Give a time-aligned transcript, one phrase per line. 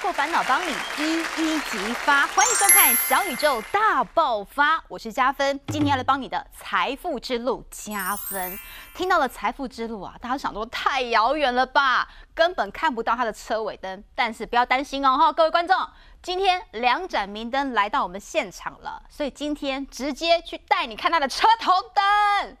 [0.00, 8.58] 活烦恼帮你一一激发，欢迎收看《小宇宙大爆发》，我是加分，今天要来帮你的财富之路加分。
[8.94, 14.02] 听到了财富之路啊，大家想说太遥远了吧，根本看不到它的车尾灯。
[14.14, 15.76] 但是不要担心哦，哈，各位观众，
[16.22, 22.56] 今天两盏明灯来到我们现场了，所以今天直接去带你看它的车头灯。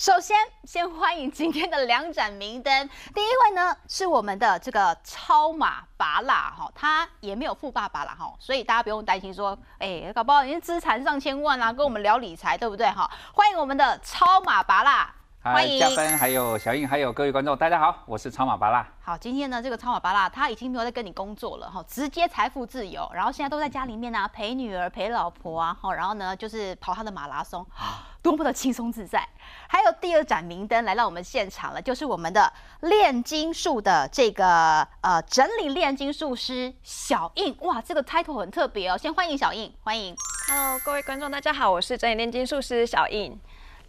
[0.00, 2.88] 首先，先欢迎今天的两盏明灯。
[3.14, 13.10] 第一位呢是我们的这个超马拔拉哈，他也没有富爸爸了哈，所以大家不用担心说，哎，搞不好人家资产上千万啊，跟我们聊理财，对不对哈？
[13.34, 15.12] 欢迎我们的超马拔拉。
[15.42, 18.86] 欢迎嘉芬，还有小印，还有各位观众，大家好，我是超马巴拉。
[19.00, 27.66] 好，今天呢，这个超马巴拉他已经没有在跟你工作了哈，直接财富自由，然后现在都在家里面呢，陪女儿、陪老婆啊，哈，然后呢就是跑他的马拉松，
[28.20, 29.26] 多么的轻松自在。
[29.66, 40.14] 还有第二盏明灯来到我们现场了，就是我们的炼金术的这个呃整理炼金术师小印，哇，这个 title 很特别哦，先欢迎小印，欢迎。
[40.48, 43.40] Hello，各位观众，大家好，我是整理炼金术师小印。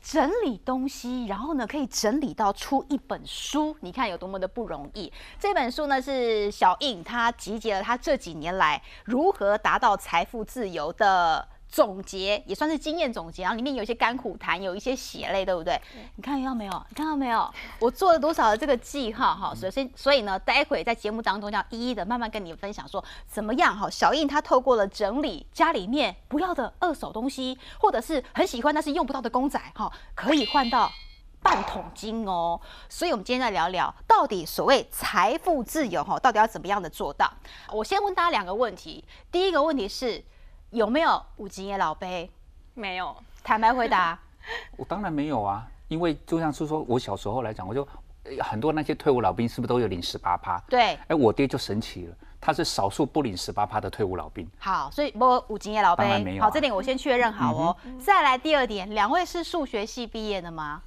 [0.02, 5.12] 整理东西，然后呢，可以整理到出一本书，你看有多么的不容易。
[5.40, 11.48] 这本书呢是小印他集结了他这几年来如何达到财富自由的。
[11.72, 15.82] 总结也算是经验总结，然后里面有一些甘苦谈，有一些血泪，对不对？
[16.18, 16.86] 你看到没有？
[16.90, 17.50] 你看到没有？
[17.80, 19.56] 我做了多少的这个记号哈？
[19.56, 23.90] 首先，所以呢，待会在节目当中要一一的慢慢跟你分享，说怎么样哈？
[23.90, 30.92] 小印他透过了整理家里面不要的二手东西，或者是很喜欢但是用不到的公仔哈，可以换到
[31.42, 32.60] 半桶金哦。
[32.90, 37.32] 所以我们今天再聊聊，到底所谓财富自由哈，到底要怎么样的做到？
[37.72, 40.22] 我先问大家两个问题，第一个问题是。
[40.72, 42.30] 有没有五级的老杯？
[42.74, 44.18] 没有，坦白回答。
[44.78, 47.88] 我当然没有啊，因为就像是说我小时候来讲，我就
[48.40, 50.58] 很多那些退伍老兵是不是都有领十八趴？
[50.70, 50.98] 对。
[51.08, 54.50] 哎，我爹就神奇了，他是少数不领十八趴的退伍老兵。
[54.58, 56.44] 好，所以我五级也老杯没有。
[56.44, 57.78] 好，这点我先确认好哦。
[58.00, 60.82] 再来第二点，两位是数学系毕业的吗？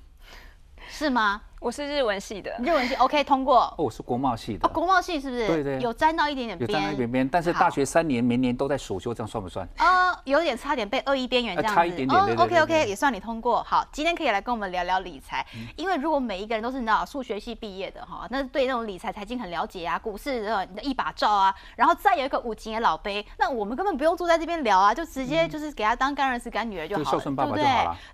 [0.88, 1.42] 是吗？
[1.64, 3.60] 我是日文系的，日文系 OK 通过。
[3.60, 4.68] 哦，我是国贸系的。
[4.68, 5.46] 国贸系是不是？
[5.46, 6.68] 对对，有沾到一点点边。
[6.68, 9.66] 有沾到一点边，但是大学三年，明年都在暑修，这样算不算？
[9.78, 11.74] 啊，有点差点被恶意边缘这样子。
[11.74, 12.20] 差一点点。
[12.20, 13.62] 哦，OK OK，也算你通过。
[13.62, 15.42] 好，今天可以来跟我们聊聊理财，
[15.76, 27.64] 因为如果每一个人都是那数学系毕业的哈，那对那种理财财经很了解啊，股市的你的一把照啊，然后再有一个五级的老杯，那我们根本不用坐在这边聊啊，就直接就是给他当干儿子干女儿就好了，对不对？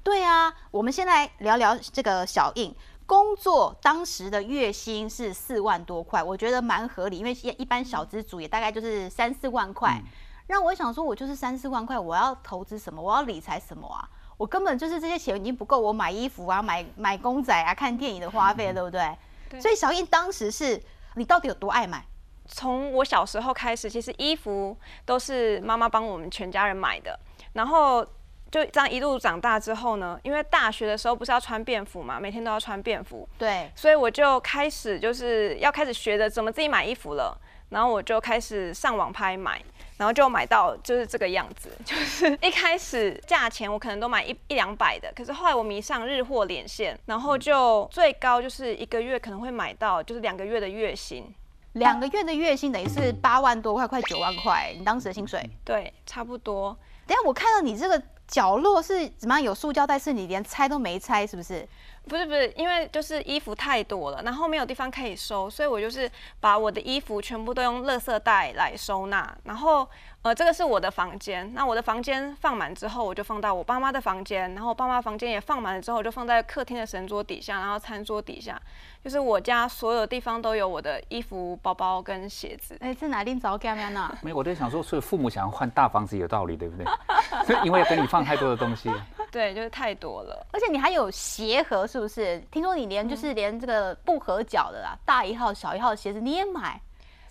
[0.04, 2.72] 对啊，我们先来聊聊这个小印。
[3.10, 10.00] 工作当时的月薪是四万多块，我觉得蛮合理，因为一般小资主也大概就是三四万块。
[10.46, 13.02] 让我想说，我就是三四万块，我要投资什么？
[13.02, 14.08] 我要理财什么啊？
[14.36, 19.18] 我根本就是这些钱已经不够我买衣服啊、买买公仔啊、看电影的花费，对不对？
[19.60, 20.80] 所以小印当时是
[21.16, 22.06] 你到底有多爱买？
[22.46, 27.18] 从我小时候开始，其实衣服都是妈妈帮我们全家人买的，
[27.54, 28.06] 然后。
[28.50, 33.28] 就这样一路长大之后呢，因为大学的时候不是要穿便服嘛，每天都要穿便服。
[33.38, 33.70] 对。
[33.76, 39.62] 所以我就开始就是要开始学着怎么自己买衣服了，然后我就开始上网拍买，
[39.98, 41.70] 然后就买到就是这个样子。
[41.86, 51.32] 就是一开始价钱我可能都买一一两百的，可是后来我迷上日货连线，然后就最高就是一个月可能会买到就是两个月的月薪。
[51.74, 54.74] 两个月的月薪等于是八万多块，快九万块。
[54.76, 55.48] 你当时的薪水？
[55.64, 56.76] 对，差不多。
[57.06, 58.02] 等下我看到你这个。
[58.30, 59.42] 角落是怎么样？
[59.42, 61.68] 有塑胶袋，是你连拆都没拆，是不是？
[62.08, 69.36] 不是不是，因为就是衣服太多了，然后没有地方可以收，所以我就是把我的衣服全部都用垃圾袋来收纳。
[69.44, 69.86] 然后，
[70.22, 71.52] 呃，这个是我的房间。
[71.54, 74.52] 那我的房间放满之后，我就放到我爸妈的房间。
[74.54, 78.60] 然后我，爸妈房间也放满了之后，我就放在客厅的神桌底下，然后餐桌底下。
[79.04, 82.76] 就是我家所有地方都有我的衣服、包包跟鞋子。
[82.82, 84.18] 哎，在哪里找干嘛呢？
[84.22, 86.86] 没有，我在想说，所以父母想要换大房子有道理，对不对？
[87.64, 88.90] 因为给你放太多的东西。
[89.30, 90.46] 对，就是太多了。
[90.52, 92.38] 而且你还有鞋盒，是不是？
[92.50, 96.80] 听说你连就是连这个不合脚的啦，大一号、小一号的鞋子你也买，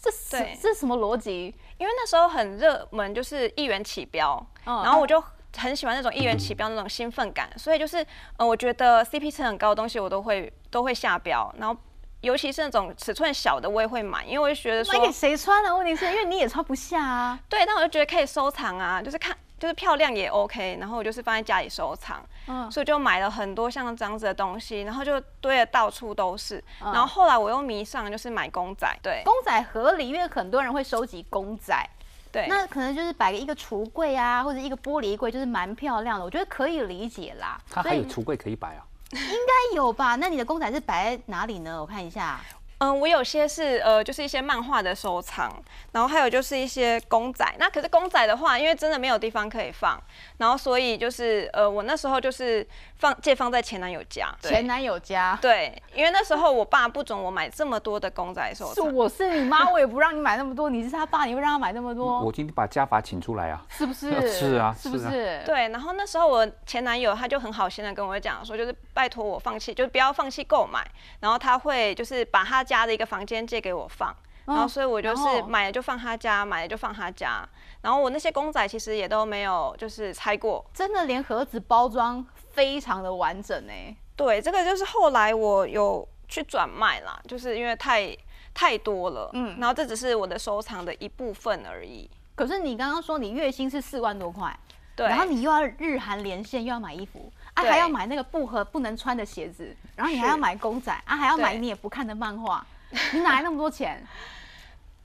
[0.01, 1.53] 这是这是什么逻辑？
[1.77, 5.23] 因为那时候很热门，就是一元起标，然后我就。
[5.57, 8.05] 很喜欢那种一元起标那种兴奋感，所以就是，
[8.37, 11.75] 呃，我觉得 CP 值很高的东西我都会都会下标，然后
[12.21, 15.75] 尤其是那种尺寸小的我也会买，因为我就觉得说买给谁穿呢？
[15.75, 17.39] 问题是因为你也穿不下啊。
[17.49, 31.89] 对，但我就觉得可以收藏啊，就是看就是漂亮也 OK，然后我就是放在家里收藏，嗯，所以就买了很多像这样子的东西，然后就堆的到处都是，然后后来我又迷上就是买公仔，对，公仔合理，因为很多人会收集公仔。
[32.31, 37.59] 对，那可能就是摆个一个橱柜啊，或者一个玻璃柜，就是蛮漂亮的，我觉得可以理解啦。
[37.71, 38.85] 它还有橱柜可以摆啊？
[39.11, 40.15] 应该有吧？
[40.15, 41.81] 那你的公仔是摆在哪里呢？
[41.81, 42.39] 我看一下。
[42.79, 45.51] 嗯，我有些是呃，就是一些漫画的收藏，
[45.91, 47.45] 然后还有就是一些公仔。
[47.59, 50.01] 那可是公仔的话，因为真的没有地方可以放，
[50.37, 52.65] 然后所以就是呃，我那时候就是
[52.95, 54.33] 放借放在前男友家。
[54.41, 55.37] 对前男友家。
[55.41, 58.81] 对，因为那时候我爸不准我买这么多的公仔收是。
[58.81, 60.69] 我是你妈，我也不让你买那么多。
[60.69, 62.21] 你是他爸，你会让他买那么多？
[62.21, 64.09] 我今天把家法请出来啊，是不是？
[64.31, 65.43] 是啊是不是啊是？
[65.45, 70.85] 对，然后那时候我前男友他就很好心的跟我讲说，就是拜托我放弃，就是不要放弃购买，
[71.19, 77.47] 然后他会就是把他家的一个房间借给我放，然后所以我就是买了就放他家，买了就放他家，
[77.81, 80.63] 然后我那些公仔其实也都没有就是拆过。
[80.71, 83.95] 真的连盒子包装非常的完整哎。
[84.15, 88.15] 对，这个就是后来我有去转卖啦，就是因为太
[88.53, 92.07] 太多了，嗯，然后这只是我的收藏的一部分而已。
[92.35, 94.57] 可是你刚刚说你月薪是四万多块，
[94.95, 102.65] 对，然后你又要日韩连线，又要买衣服，啊，还要买那个不合不能穿的鞋子，然后你还要买公仔，啊，还要买你也不看的漫画，
[103.13, 104.05] 你哪来那么多钱？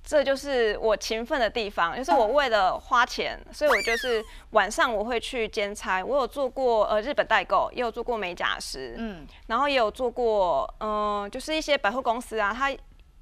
[0.06, 6.04] 这就是我勤奋的地方，就是我为了花钱，所以我就是晚上我会去兼差。
[6.04, 12.70] 我有做过呃日本代购，也有做过美甲师，嗯，然后也有做过嗯、呃就是一些百货公司啊，它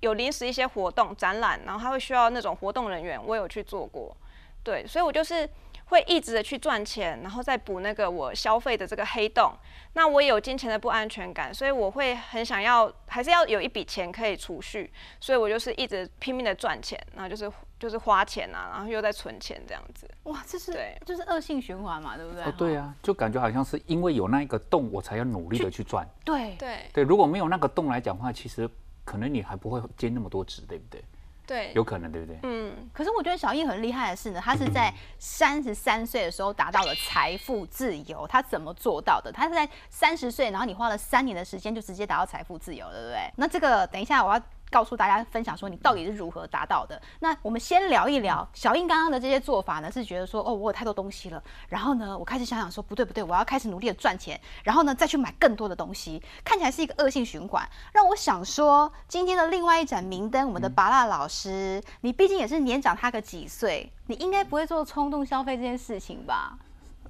[0.01, 4.17] 有临时一些活动展览，然后它会需要那种活动人员，我有去做过。
[4.65, 5.49] 对，所以我就是
[5.93, 9.53] 会一直的去赚钱，然后再补那个我消费的这个黑洞。
[9.93, 14.91] 那我也有金钱的不安全感，所以我会很想要，还是要有一笔钱可以储蓄，
[15.21, 20.09] 所以我就是一直拼命的赚钱，然后就是就是花钱啊，然后又在存钱这样子。
[20.23, 22.43] 哇，这是对就是恶性循环嘛，对不对？
[22.43, 26.09] 哦，对啊，就感觉好像是因为有那一个洞，我才要努力的去赚。
[26.25, 28.67] 对对对，如果没有那个洞来讲话，其实
[29.05, 31.05] 可能你还不会兼那么多职，对不对？
[31.53, 32.39] 对，有可能，对不对？
[32.45, 38.27] 嗯，可是我觉得小易很厉害的是呢，他是在三十三岁的时候达到了财富自由。
[38.27, 39.31] 他怎么做到的？
[39.31, 43.31] 他是在三十岁，然后你花了三年的时间就直接达到财富自由了，对不对？
[43.37, 44.41] 那这个等一下我要
[44.73, 47.01] 告诉大家分享说你到底是如何达到的。
[47.21, 57.63] 那我们先聊一聊小英刚刚的这些做法呢，是觉得说哦，我有太多东西了，然后呢，我开始想想说不对不对，我要开始努力的赚钱，然后呢再去买更多的东西，看起来是一个恶性循环。
[57.93, 66.57] 让我想说，今天的另外一盏明灯，我们的拔蜡老师，你毕竟也是年长他个几岁，你应该不会做冲动消费这件事情吧？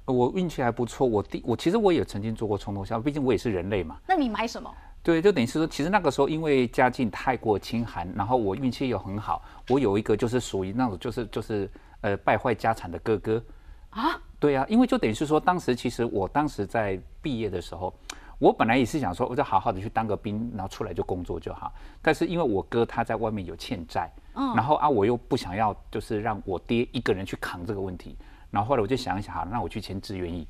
[0.05, 3.97] 我运气还不错，我第我其实我也曾经做过冲动消费，毕竟我也是人类嘛。
[4.05, 4.69] 那你买什么？
[5.03, 11.69] 对，就等于是说，其实那个时候因为家境太过清寒，然后我运气又很好，我有一个就是属于那种就是就是
[11.99, 13.43] 呃败坏家产的哥哥
[13.89, 14.17] 啊。
[14.39, 17.93] 对啊，因为就等于是说，当时其实我当时在毕业的时候，
[18.39, 21.73] 我本来也是想说，我就好好的去当个兵，然后出来就工作就好。
[22.01, 28.17] 但是因为我哥他在外面有欠债，嗯，然后啊我又不想要就是让我爹一个人去扛这个问题，
[28.51, 30.47] 然后后来我就想一想，好，那我去签志愿役。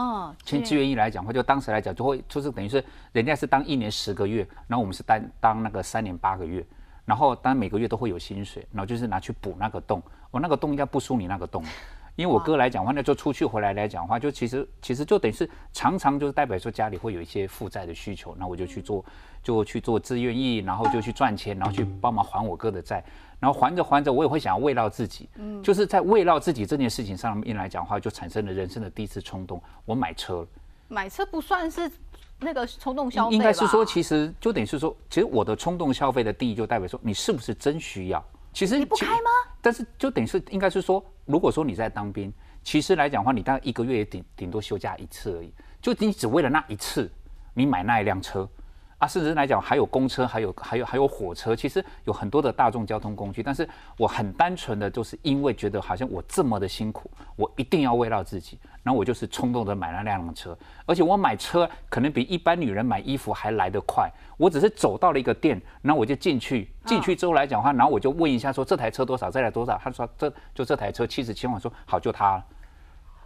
[0.00, 6.64] 嗯，签志愿役来讲的话，就当时来讲，就会就是等于是人家是当一年十个月，然后我们是当当那个三年八个月，
[7.04, 10.00] 然后当每个月都会有薪水，然后就是拿去补那个洞。
[10.30, 11.64] 我、那个洞应该不输你那个洞，
[12.14, 19.04] 因为我哥来讲的话，那就出去回来来讲的话，就其实其实就等于是常常就是代表说家里会有一些负债的需求，然后我就去做
[19.42, 23.02] 就去做志愿役，然后就去赚钱，然后去帮忙还我哥的债。
[23.40, 30.46] 然后还着还着，我也会想要慰劳自己，嗯，就是在慰劳自己这件事情上面来讲的话，就产生了人生的第一次冲动，我买车了。
[30.88, 31.90] 买车不算是
[32.40, 33.34] 那个冲动消费吧？
[33.36, 38.24] 应该是说，其实就等于是说，其实我的冲动消费的定义就代表说，你是不是真需要？
[38.52, 39.30] 其实你不开吗？
[39.60, 42.32] 但是就等于是应该是说，如果说你在当兵，
[42.64, 47.08] 其实来讲的话，你大概一个月也顶顶多休假一次而已，就你只为了那一次，
[47.54, 48.48] 你买那一辆车。
[48.98, 53.44] 啊，甚至来讲还有公车，还有还有还有火车，其实有很多的大众交通工具。
[53.44, 60.58] 但是我很单纯的，就是因为觉得好像我这么的辛苦，我一定要慰劳自己，然后我就是冲动的买了那辆车。
[60.84, 64.10] 而且我买车可能比一般女人买衣服还来得快。
[64.36, 69.80] 我只是走到了一个店，然后我就进去，进去之后来讲的话，然后我就问一下说这台车多少，这台多少？
[69.82, 72.44] 他说这就这台车七十七万，我说好就它了。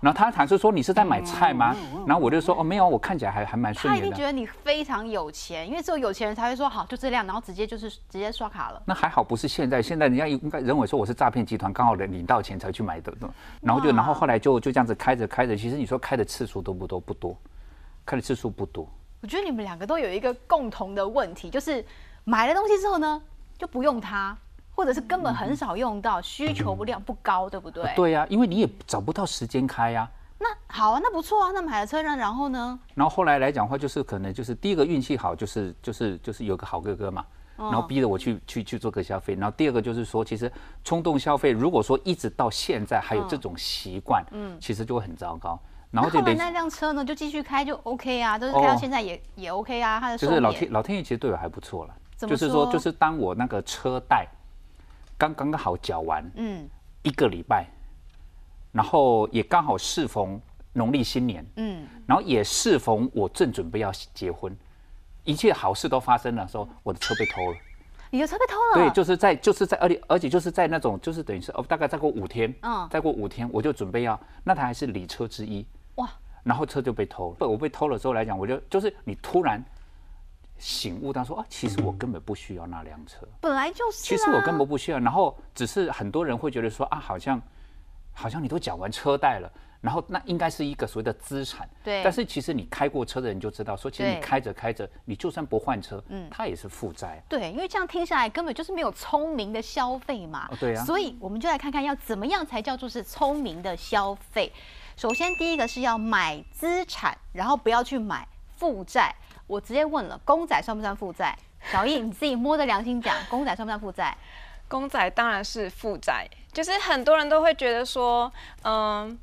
[0.02, 1.76] 然后他还是说你是在买菜吗？
[2.08, 4.24] 然后我就说哦没有，我看起来还还蛮顺眼的他一定觉。
[4.24, 8.82] 得你非常有钱，因为只有有钱人才会说好就这辆，然后直接就是直接刷卡了。
[8.84, 13.14] 那还好不是现在，现在人家应该认为说我是诈骗集团，刚好领领到钱才去买的，
[13.60, 16.98] 然后就然后后来就就这样子开着开着，其实你说开的次数多不多？
[16.98, 17.36] 不多，
[18.04, 18.88] 开的次数不多。
[19.20, 21.84] 我觉得你们两个都有一个共同的问题，就是
[22.24, 23.22] 买了东西之后呢，
[23.56, 24.36] 就不用它，
[24.74, 27.92] 或者是根本很少用到，需求量不高，对不对？。
[27.94, 32.78] 对呀、因为你也找不到时间开呀、那好啊，那不错啊，那买了车呢，然后呢？
[32.94, 37.24] 然后后来来讲的话，就是可能就是第一个运气好，就是就是就是有个好哥哥嘛，
[37.56, 39.34] 然后逼着我去去去做个消费。
[39.34, 40.50] 然后第二个就是说，其实
[40.82, 45.58] 冲动消费，如果说一直到现在还有这种习惯，嗯，其实就会很糟糕。
[45.90, 51.94] 然后后来那辆车呢，就继续开就 OK 啊，就是开到哦现在也、也 OK 啊，他的就是老天老天爷其实对我还不错了。
[52.16, 54.26] 就是，说就是当我那个车贷
[55.30, 56.68] 刚刚好缴完嗯。
[57.02, 57.66] 一个礼拜，
[58.70, 60.40] 然后也刚好适逢
[60.72, 64.56] 农历新年，嗯，然后也适逢我正准备要结婚，
[65.24, 67.58] 一切好事都发生的时候，我的车被偷了。
[68.10, 72.86] 你的车被偷了，对，就是在就是在而且而且就是在那种就是等于是哦，大概再过五天，嗯。
[72.88, 76.08] 再过五天我就准备要那台还是礼车之一，哇，
[76.44, 77.36] 然后车就被偷了。
[77.36, 79.60] 不我被偷了之后来讲，我就就是你突然
[80.62, 84.98] 醒悟到说啊，其实我根本不需要那辆车，本来就是、啊，其实我根本不需要。
[85.00, 87.42] 然后只是很多人会觉得说啊，好像
[88.12, 89.52] 好像你都缴完车贷了。
[89.80, 97.20] 然后那应该是一个所谓的资产，对但是其实你开过车的人就知道，说其实你开着开着，你就算不换车，嗯，它也是负债。
[97.28, 100.46] 对，因为这样听下来根本就是没有聪明的消费嘛。
[100.52, 104.52] 哦对啊所以我们就来看看要怎么样才叫做是聪明的消费。
[104.96, 109.12] 首先，第一个是要买资产，然后不要去买负债。
[109.52, 111.36] 我直接问了，公仔算不算负债？
[111.70, 114.16] 小易，你自己摸着良心讲，公仔算不算负债？
[114.66, 118.32] 公仔当然是负债，就是很多人都会觉得说，
[118.62, 119.18] 嗯。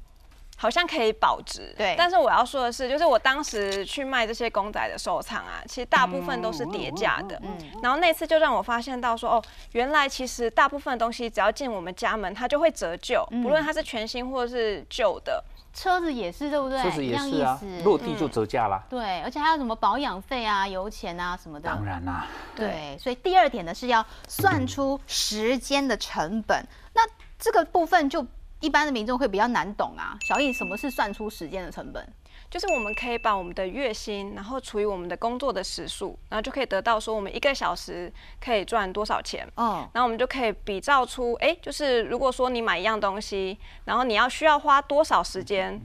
[0.62, 7.40] 好像可以保值，对但是我要说的是，就是我当时去卖这些公仔的收藏啊，其实大部分都是叠价的。
[7.42, 15.42] 嗯然后那次就让我发现到说，哦，原来其实大部分的东西只要进我们家门，它就会折旧，嗯不论它是全新或者是旧的。
[15.72, 16.82] 车子也是，对不对？
[16.82, 18.84] 车子一样也是啊意思，落地就折价啦。
[18.90, 21.70] 对，而且还有什么保养费啊、油钱啊什么的。
[21.70, 26.68] 当然啦、对，所以第二点呢是要算出时间的成本。
[26.94, 27.02] 那
[27.38, 28.26] 这个部分就
[28.60, 30.18] 一般的民众会比较难懂啊。
[30.22, 32.08] 小易，什么是算出时间的成本？
[32.50, 38.12] 就是我们可以把我们的月薪，然后除以我们的工作的时数，然后就可以得到说我们一个小时
[38.44, 39.48] 可以赚多少钱。
[39.56, 45.80] 嗯，然后我们就可以比照出，哎，就是如果说你买一样东西，然后你要需要花多少时间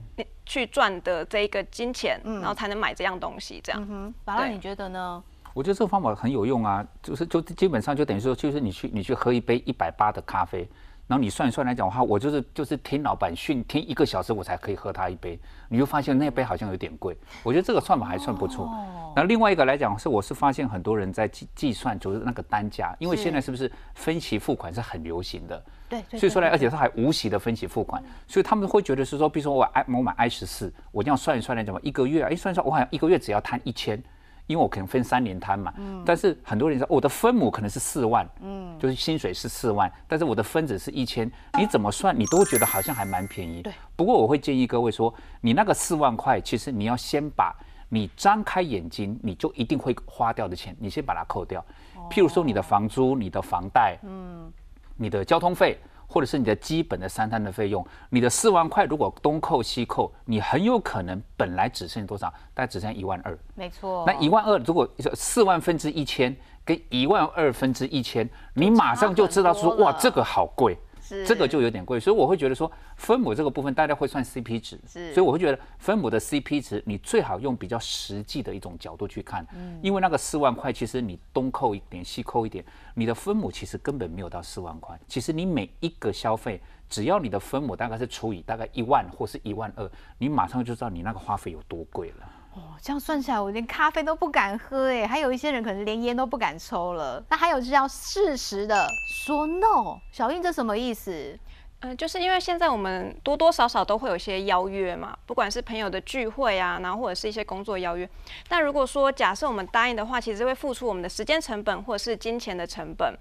[0.45, 3.79] 去赚的这一个金钱，嗯然后才能买这样东西，这样。
[3.83, 5.23] 嗯哼，宝拉，你觉得呢？
[5.53, 10.67] 我觉得这个方法很有用啊，就是就基本上就等于说，就是你去你去喝一杯一百八的咖啡，
[11.07, 17.15] 然后你算一算来讲的话，我就是就是听老板训听一个小时，我才可以喝他一杯，你就发现那杯好像有点贵。
[17.43, 18.69] 我觉得这个算法还算不错。
[19.15, 25.63] 那另外一个来讲是，我是发现很多人在计计算就是那个单价，因为是现在是不是分期付款是很流行的？
[25.87, 34.01] 对对所以说呢，而且它还无息的分期付款，所以他们会觉得是说，比如说我 i 我买 i 十四，我这样算一算来讲嘛，一个月哎，算一算，我好像一个月只要摊一千，
[34.47, 35.73] 因为我可能分三年摊嘛。
[36.05, 43.61] 但是很多人说我的分母可能是四万，嗯，就是薪水是四万，但是我的分子是一千，你怎么算你都觉得好像还蛮便宜。
[43.61, 43.73] 对。
[43.95, 47.55] 不过我会建议各位说，你那个四万块，其实你要先把
[47.89, 51.63] 你张开眼睛你就一定会花掉的钱，你先把它扣掉。
[52.09, 54.51] 譬如说你的房租、你的房贷，嗯，
[54.95, 55.77] 你的交通费。
[56.07, 62.27] 或者是你的基本的三餐的费用，你的四万块如果东扣西扣，你很有可能本来只剩多少？
[62.53, 63.37] 大概只剩一万二。
[63.55, 64.03] 没错。
[64.05, 70.77] 那一万二如果四万分之一千跟一万二分之一千，你马上就知道说哇，这个好贵。
[71.07, 71.25] 是。
[71.25, 75.13] 这个就有点贵，所以我会觉得说分母这个部分大家会算 CP 值，是。
[75.13, 79.45] 所以我会觉得分母的 CP 值你最好用比较实际的一种角度去看，
[79.81, 86.59] 因为那个四万块其实你东扣一点西扣一点，你的分母其实根本没有到四万块，其实你每一个消费
[86.89, 92.31] 只要你的分母大概是除以大概一万或是一万二，你马上就知道你那个花费有多贵了。
[92.55, 97.21] 哦，这样算起来，我连咖啡都不敢喝哎，还有一些人可能连烟都不敢抽了。
[97.29, 98.87] 那还有就是要适时的
[99.25, 99.99] 说 no。
[100.11, 101.37] 小印这什么意思？
[101.81, 108.09] 嗯、就是因为现在我们多多少少都会有一些邀约嘛，不管是朋友的聚会啊，然后或者是一些工作邀约。
[108.47, 113.13] 但如果说假设我们答应的话，其实会付出我们的时间成本或者是金钱的成本。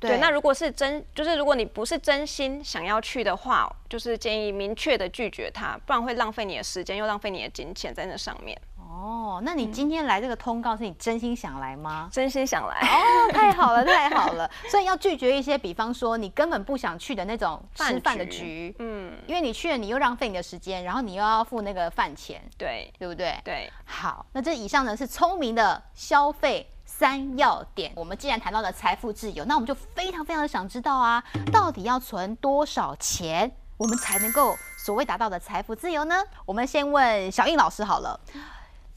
[0.00, 8.56] 对，那如果是真，就是如果你不是真心想要去的话，就是建议明确的拒绝他，不然会浪费你的时间，又浪费你的金钱在那上面。
[8.88, 12.08] 哦，那你今天来这个通告是你真心想来吗？
[12.10, 14.50] 真心想来，哦， 太好了，太好了！
[14.70, 23.38] 所以要拒绝一些，比方说你根本不想去的那种吃饭的局，嗯，因为你去了，你又浪费你的时间，然后你又要付那个饭钱，对对不对？
[23.44, 27.92] 对，好，那这以上呢是聪明的消费三要点。
[27.94, 36.16] 我们既然谈到了财富自由，那我们就非常非常的想知道啊，到底要存多少钱，我们才能够所谓达到的财富自由呢？
[36.46, 38.18] 我们先问小应老师好了，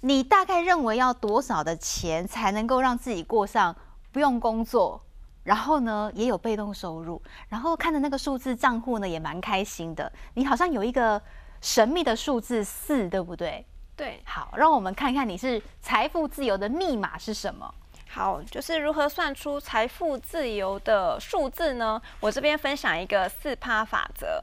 [0.01, 3.75] 你大概认为要多少的钱才能够让自己过上
[4.11, 5.01] 不用工作？
[5.43, 10.11] 然后呢，也有被动收入，然后看着那个数字账户呢，也蛮开心的。
[10.35, 11.19] 你好像有一个
[11.61, 13.65] 神秘的数字四，对不对？
[13.95, 17.73] 对，好，让我们看看你是财富自由的密码是什么。
[18.09, 21.99] 好，就是如何算出财富自由的数字呢？
[22.19, 24.39] 我这边分享一个四趴法则。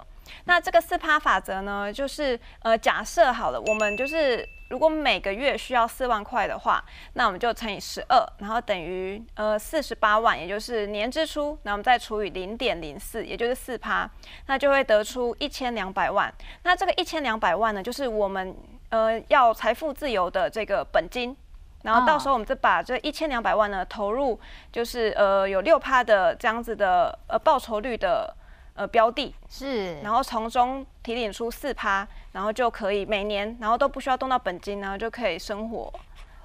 [0.46, 6.84] 那这个四趴法则呢，就是呃，假设好了，我们就是如果每个月需要四万块的话，
[7.14, 14.08] 那我们就乘以十二，然后等于呃四十八万，也就是年支出，那我们再除以零点零四，也就是四趴，
[14.46, 16.32] 那就会得出一千两百万。
[16.62, 18.56] 那这个一千两百万呢，就是我们
[18.90, 21.36] 呃要财富自由的这个本金。
[21.84, 24.38] 然后到时候我们再把这一千两百万呢投入，
[24.72, 28.36] 就是呃有六趴的这样子的呃报酬率的
[28.74, 32.06] 呃标的，是，然后从中提领出四趴，
[32.38, 35.92] 然后就可以每年，然后都不需要动到本金，然后就可以生活。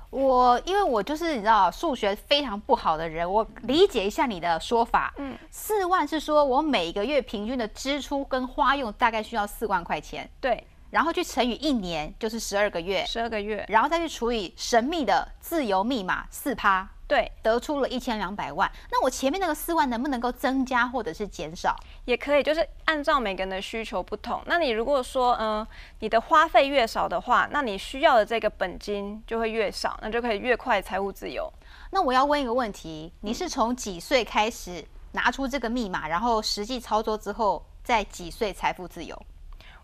[0.09, 5.13] 我因为我就是你知道数学非常不好的人，我理解一下你的说法。
[5.17, 10.27] 嗯，四万是说我每个月平均的支出跟花用大概需要四万块钱。
[10.41, 10.65] 对。
[10.89, 18.72] 然后去乘以一年，就是十二个月，十二个月，然后再去除以神秘的自由密码四趴，对，得出了一千两百万。
[18.91, 21.75] 那我前面那个四万能不能够增加或者是减少？
[22.05, 24.41] 也可以，就是按照每个人的需求不同。
[24.45, 25.67] 那你如果说，嗯，
[26.00, 31.51] 你的花费越少的话，那你需要的这个本金就会越少，那就可以越快财务自由。
[31.91, 39.22] 那我要问一个问题，你是从几岁开始拿出这个密码，然后实际操作之后，在几岁财富自由？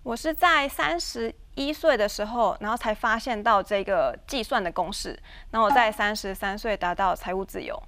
[0.02, 1.34] 我是在三十
[1.68, 5.20] 一岁的时候，然后才发现到这个计算的公式，
[5.52, 7.82] 然后我在三十三岁达到财务自由。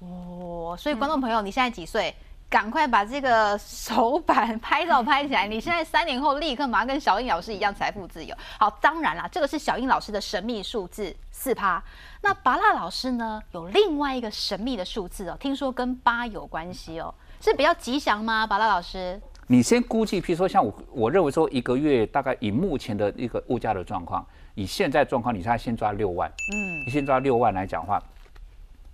[0.00, 2.14] 哦，所以观众朋友，你现在几岁？
[2.48, 5.48] 赶快把这个手板 拍照拍起来！
[5.48, 8.32] 你现在三年后立刻马上跟小英老师一样财富自由。
[8.56, 11.82] 好，当然啦，这个是小英老师的神秘数字四趴。
[12.20, 18.46] 那拔蜡老师呢，有另外一个神秘的数字哦，听说跟八有关系哦，是比较吉祥吗？
[18.46, 19.20] 拔蜡老师？
[19.48, 28.02] 你先估计，譬如说像我，我认为说一个月大概以目前的一个物价的状况，以现在状况，你现在先抓六万，嗯，你先抓六万来讲话，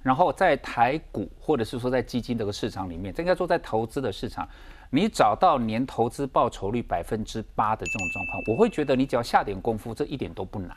[0.03, 4.47] 然后在台股或者是说在基金这个市场里面，应该说在投资的市场，
[4.91, 10.77] 你找到年投资报酬率百分之八的这种状况，我会觉得你只要下点功夫，这一点都不难，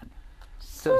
[0.61, 0.95] 是吗？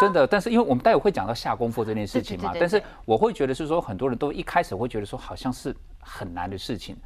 [0.00, 6.96] 真的，但是因为我们待会会讲到下功夫这件事情嘛，但是我会觉得是说很多人都一开始会觉得说好像是很难的事情。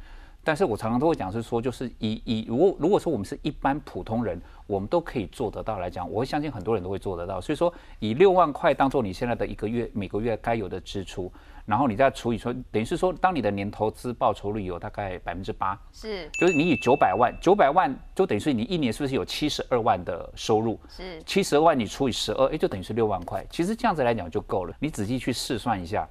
[0.43, 7.39] 但是我常常都会讲，是说，就是以以如果如果说我们是一般普通人，我们都可以做得到来讲，我会相信很多人都会做得到。
[7.39, 11.31] 所以说，以六万块当做你现在的一个月每个月该有的支出，
[11.63, 20.79] 然后你再除以说，等于是说，当你的年投资报酬率有大概百分之八，是，就是你以九百万，九百万就等于是你一年是不是有七十二万的收入？
[20.89, 23.45] 是，七十二万你除以十二，哎，就等于是六万块。
[23.51, 24.75] 其实这样子来讲就够了。
[24.79, 26.09] 你仔细去试算一下，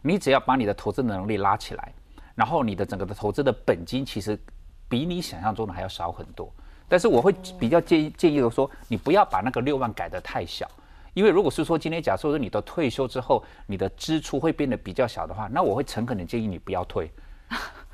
[0.00, 1.92] 你只要把你的投资能力拉起来。
[2.36, 4.38] 然后你的整个的投资的本金其实
[4.88, 6.48] 比你想象中的还要少很多，
[6.88, 10.70] 但是我会比较建议建议的说，你不要把那个六万改得太小，
[11.14, 17.10] 因为如果是说今天假设说你的退休之后你的支出会变得比较小的话，那我会诚恳的建议你不要退。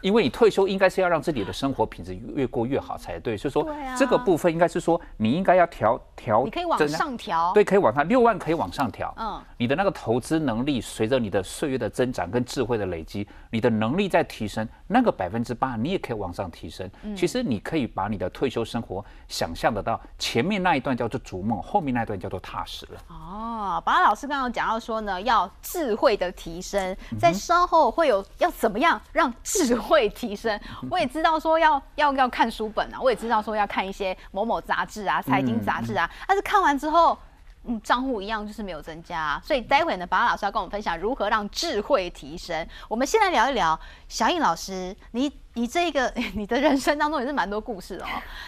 [0.03, 16.89] 因为你退休应该是要让自己的生活品质越过越好才对，所以说这个部分应该是说你应该要调调，你可以往上调，对，可以往上六万可以往上调，嗯，你的那个投资能力随着你的岁月的增长跟智慧的累积，你的能力在提升，那个百分之八你也可以往上提升。
[17.17, 23.01] 其实你可以把你的退休生活想象得到，前面那一段叫做逐梦，后面那一段叫做踏实了。
[23.09, 30.03] 哦，宝安老师刚刚讲到说呢，要智慧的提升，在稍后会有要怎么样让智慧。
[30.13, 37.17] 提升， 我也知道说要要要看书本啊，我也知道说要看一些某某杂志啊、财经杂志啊，但是看完之后，
[37.65, 42.67] 嗯，账户一样就是没有增加，所以待会呢，宝安老师要跟我们分享如何让智慧提升。
[42.89, 48.07] 我们先来聊一聊小颖老师，你你这个 你的人生当中也是蛮多故事哦，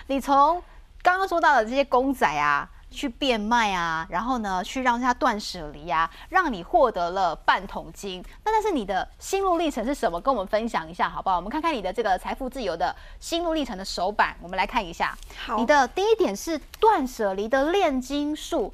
[0.09, 0.63] 你从
[1.03, 2.69] 刚刚说到的这些公仔啊。
[2.91, 8.25] 去变卖啊，然后呢，去让他断舍离啊，让你获得了半桶金。
[8.45, 10.21] 那但是你的心路历程是什么？
[10.21, 11.35] 跟我们分享一下好不好？
[11.35, 15.13] 我们看看你的这个财富自由的心路历程的手板，我们来看一下。
[15.45, 18.73] 好，你的第一点是断舍离的炼金术，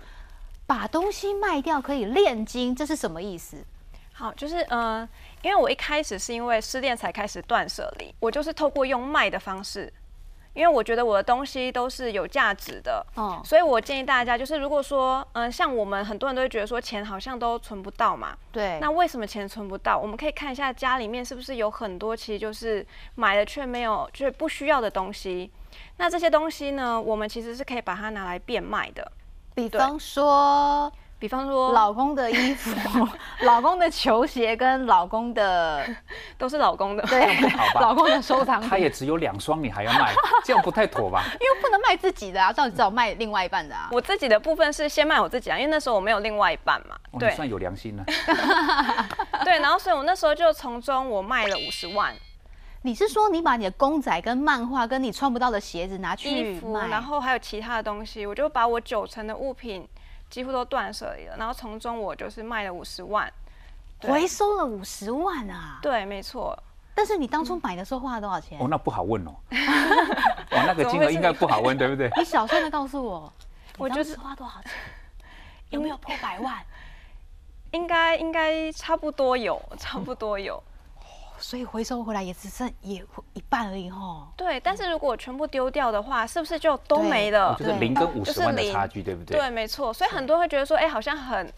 [0.70, 3.56] 把东西卖掉可以炼金，这是什么意思？
[4.12, 5.08] 好，就是呃，
[5.42, 9.92] 因为我一开始是因为失恋才开始断舍离，我就是透过用卖的方式。
[10.52, 19.98] 因为我觉得我的东西都是有价值的，哦，所以我建议大家，就是如果说，嗯，像我们很多人都会觉得说钱好像都存不到嘛，对，那为什么钱存不到？
[19.98, 25.50] 我们可以看一下家里面是不是有很多其实就是买了却没有，就是不需要的东西。
[25.96, 29.12] 那这些东西呢，我们其实是可以把它拿来变卖的，
[29.68, 30.92] 比方说。
[31.20, 32.74] 比方说，老公的衣服、
[33.44, 35.86] 老公的球鞋跟老公的
[36.38, 37.36] 都是老公的，对，
[37.78, 38.58] 老公的收藏。
[38.58, 40.14] 他也只有两双，你还要卖，
[40.46, 41.22] 这样不太妥吧？
[41.38, 43.90] 因为不能卖自己的啊，照只好卖另外一半的啊。
[43.92, 46.96] 我自己的部分是先卖我自己啊，因为那时候我没有另外一半嘛。
[47.18, 48.04] 对，算有良心了。
[49.44, 52.14] 对，然后所以我那时候就从中我卖了五十万。
[52.82, 59.86] 你是说你把你的公仔跟漫画跟你穿不到的鞋子拿去衣服，卖然后还有其他的东西，我就把我九成的物品
[60.30, 63.30] 几乎都断舍离了，然后从中我就是卖了五十万。
[64.02, 65.78] 回收了五十万啊！
[65.82, 66.58] 对，没错。
[66.94, 68.58] 但是你当初买的时候花了多少钱？
[68.58, 69.34] 哦，那不好问哦。
[70.52, 72.10] 哇，那个金额应该不好问，对不对？
[72.16, 73.30] 你小声的告诉我，
[73.76, 74.72] 我就是你当时花多少钱？
[75.68, 76.56] 有没有破百万？
[77.72, 80.62] 应该应该差不多有，差不多有。
[81.40, 84.28] 所以回收回来也只剩也一半而已吼。
[84.36, 87.56] 对，但是如果全部丢掉的话，是不是就都没了？
[87.58, 89.38] 就是零跟五十万的差距，对不对？
[89.38, 89.92] 对，没错。
[89.92, 91.52] 所以很多人会觉得说，哎、好像很，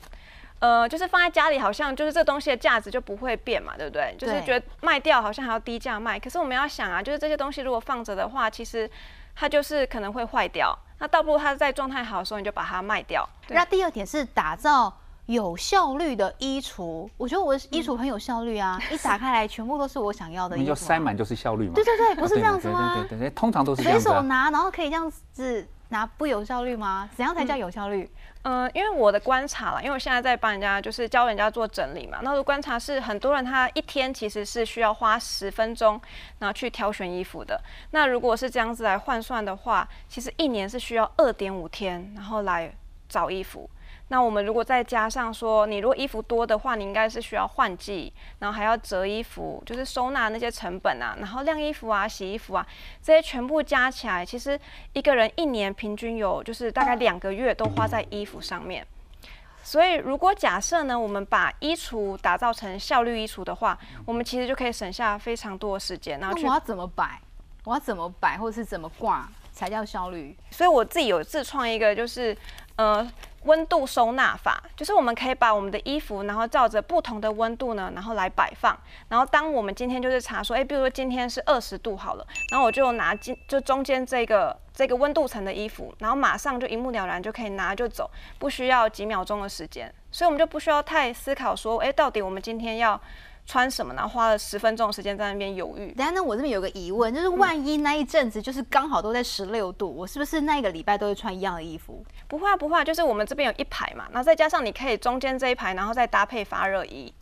[0.60, 4.14] 呃，就是放在家里，好像就是这东西的价值就不会变嘛，对不对？
[4.18, 6.18] 就是觉得卖掉好像还要低价卖。
[6.18, 8.88] 可是我们要想啊，就是这些东西如果放着的话，其实
[9.34, 10.76] 它就是可能会坏掉。
[10.98, 13.28] 那倒不如它在状态好的时候，你就把它卖掉。
[13.48, 14.92] 那第二点是打造
[15.26, 20.62] 有效率的衣橱，我觉得我的衣橱很有效率啊， 一打开来全部都是我想要的衣服、啊。
[20.62, 21.74] 你就塞满就是效率嘛。
[21.74, 22.94] 对对对，不是这样子对吗？
[23.08, 24.16] 对对对，通常都是这随样子啊。
[24.16, 27.08] 手拿，然后可以这样子拿，不有效率吗？
[27.14, 28.10] 怎样才嗯叫有效率？
[28.44, 36.00] 嗯、因为我的观察啦，因为我现在在帮人家就是教人家做整理嘛，那我的观察是很多人他一天其实是需要花十分钟，
[36.40, 37.62] 然后去挑选衣服的。
[37.92, 42.74] 那如果是这样子来换算的话，其实一年是需要二点五天，然后来
[43.08, 43.70] 找衣服。
[44.12, 52.66] 那我们如果再加上说，你如果衣服多的话，你应该是需要换季，然后还要折衣服，就是收纳那些成本啊，然后晾衣服啊、洗衣服啊，
[53.02, 54.60] 这些全部加起来，其实
[54.92, 58.86] 一个人一年平均有就是大概两个月都花在衣服上面。
[59.62, 67.18] 所以，如果假设呢，我们把衣橱打造成效率衣橱的话，我们其实就可以省下非常多的时间，然后我要怎么摆？
[67.64, 70.36] 我要怎么摆，或者是怎么挂才叫效率？
[70.50, 72.36] 所以我自己有自创一个，就是
[72.76, 73.10] 呃
[73.44, 78.78] 温度收纳法，就是我们可以把我们的衣服，然后照着不同的温度呢，然后来摆放。
[79.08, 89.92] 然后当我们今天就是查说，哎，比如说今天是二十度好了，然后我就拿今就中间这个这个温度层的衣服，然后马上就一目了然就可以拿就走，不需要几秒钟的时间。
[90.10, 93.00] 所以我们就不需要太思考说，哎，到底我们今天要
[93.44, 95.92] 穿什么，然后花了十分钟的时间在那边犹豫。
[95.92, 102.04] 等一下呢，我这边有个疑问，就是万一那一阵子就是刚好都在十六度，我是不是那一个礼拜都会穿一样的衣服？
[102.28, 107.12] 不会啊，不会啊，就是我们这边有一排嘛，然后再加上你可以中间这一排，然后再搭配发热衣。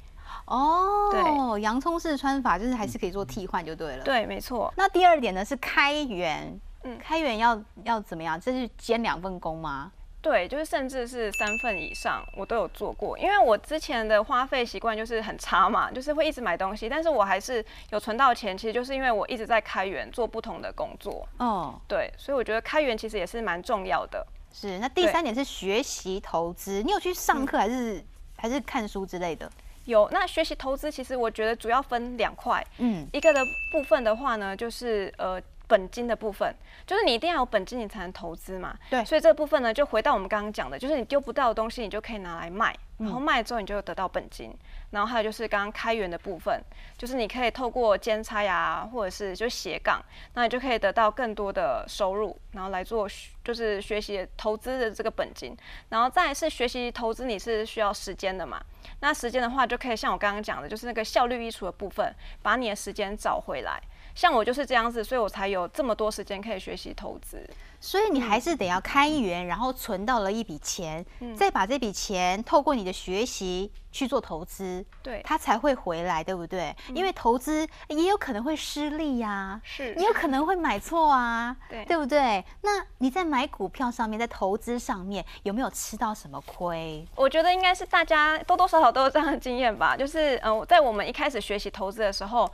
[0.47, 4.05] 哦，对洋葱式穿法就是还是可以做替换就对了。。
[4.05, 4.73] 对，没错。
[4.77, 8.41] 那第二点呢是开源，嗯开源要要怎么样？
[8.41, 9.93] 这是兼两份工吗？
[10.23, 13.19] 对，就是甚至是三份以上，我都有做过。
[13.19, 18.57] 因为我之前的花费习惯就是很差嘛，就是会一直买东西，但是我还是有存到钱。
[18.57, 24.27] 其实就是因为我一直在开源做不同的工作，哦，对，所以我觉得开源其实也是蛮重要的。
[24.53, 24.79] 是。
[24.79, 28.05] 那第三点是学习投资，你有去上课还是、
[28.37, 29.51] 还是看书之类的？
[29.87, 33.41] 有那学习投资，其实我觉得主要分两块，嗯，一个的
[33.73, 36.53] 部分的话呢，就是呃本金的部分，
[36.85, 38.77] 就是你一定要有本金，你才能投资嘛。
[38.91, 44.53] 对所以这部分呢，就回到我们刚刚讲的，就是你丢不到的东西，你就可以拿来卖，然嗯后卖了之后你就得到本金。
[44.91, 46.61] 然后还有就是刚刚开源的部分，
[46.99, 50.03] 就是你可以透过兼差呀，或者是就斜杠，
[50.35, 53.09] 那你就可以得到更多的收入，然后来做
[53.45, 55.57] 就是学习投资的这个本金。
[55.91, 58.61] 然后再是学习投资，你是需要时间的嘛？
[58.99, 63.81] 那时间的话，就可以像我刚刚讲的，就是那个效率衣橱的部分，把你的时间找回来。
[64.21, 67.49] 像我就是这样子，所以我才有这么多时间可以学习投资。
[67.81, 71.03] 所以你还是得要开源，然后存到了一笔钱，
[71.35, 76.77] 再把这笔钱透过你的学习去做投资，对，它才会回来，对不对？
[76.95, 81.57] 因为投资也有可能会失利呀、是你有可能会买错啊，
[81.89, 82.45] 对不对？
[82.61, 87.03] 那你在买股票上面，在投资上面有没有吃到什么亏？
[87.17, 89.97] 我觉得应该是大家多多少少都有这样的经验吧。
[89.97, 92.53] 就是嗯、呃在我们一开始学习投资的时候，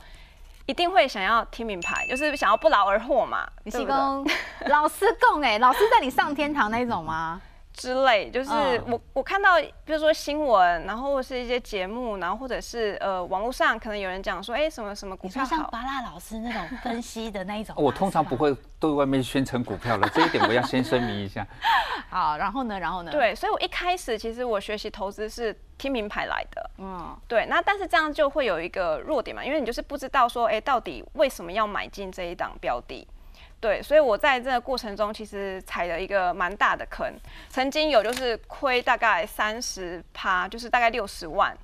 [0.67, 4.27] 一定会想要听名牌，就是想要不劳而获嘛，你是公
[4.67, 7.41] 老师供哎， 老师带你上天堂那一种吗？
[7.77, 21.45] 之类，就是嗯我、我看到，比如说新闻，然后或是一些节目，然后或者是呃网络上可能有人讲说，哎、什么什么股票像巴拉老师那种分析的那一种，我通常不会对外面宣称股票的， 这一点我要先声明一下。
[22.09, 33.07] 好，然后呢，然后呢？，对，所以我一开始其实我学习投资是听名牌来的，嗯，对，那但是这样就会有一个弱点嘛，因为你就是不知道说，哎、到底为什么要买进这一档标的？
[33.59, 37.11] 对，所以我在这个过程中其实踩了一个蛮大的坑，
[37.49, 41.57] 曾经有就是亏大概三十趴，就是大概六十万，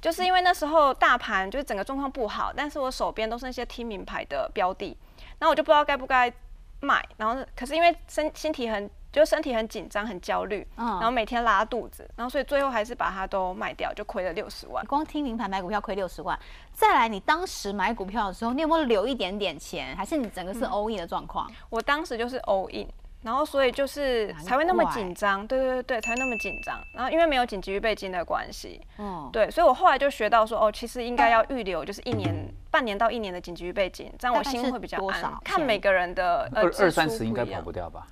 [0.00, 4.96] 就是因为那时候大盘就是整个状况不好，但是我手边都是那些听名牌的标的，
[5.38, 6.32] 然后我就不知道该不该
[6.80, 14.84] 卖，然后可是因为身心体很就身体很紧张、很焦虑，嗯然后每天拉肚子，然后所以最后还是把它都卖掉，就亏了六十万。
[14.84, 16.38] 光听名牌买股票亏六十万，
[16.72, 21.50] 再来你当时买股票的时候，你有没有留一点点钱，还是你整个嗯是 all in 的状况？
[21.70, 22.86] 我当时就是 all in，
[23.22, 26.78] 然后所以就是才会那么怪紧张，对对对对，才会那么紧张。
[26.92, 35.38] 然后因为没有紧急预备金的关系，嗯，对，所以我后来就学到说，哦，其实应该要预留就是一年、半年到一年的紧急预备金，这样我心会比较多少安。
[35.42, 38.06] 看每个人的呃二二三十应该跑不掉吧？